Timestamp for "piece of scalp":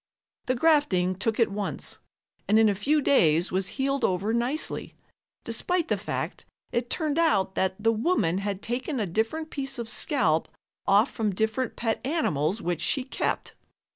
9.51-10.47